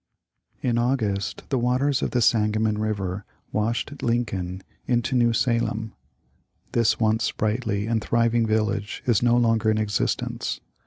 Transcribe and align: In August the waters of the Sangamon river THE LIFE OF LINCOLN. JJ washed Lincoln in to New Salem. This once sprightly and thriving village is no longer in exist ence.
In 0.63 0.79
August 0.79 1.43
the 1.49 1.59
waters 1.59 2.01
of 2.01 2.09
the 2.09 2.23
Sangamon 2.23 2.79
river 2.79 3.03
THE 3.03 3.05
LIFE 3.05 3.05
OF 3.05 3.07
LINCOLN. 3.11 3.45
JJ 3.45 3.53
washed 3.53 4.01
Lincoln 4.01 4.63
in 4.87 5.01
to 5.03 5.15
New 5.15 5.31
Salem. 5.31 5.93
This 6.71 6.99
once 6.99 7.23
sprightly 7.23 7.85
and 7.85 8.01
thriving 8.01 8.47
village 8.47 9.03
is 9.05 9.21
no 9.21 9.37
longer 9.37 9.69
in 9.69 9.77
exist 9.77 10.23
ence. 10.23 10.59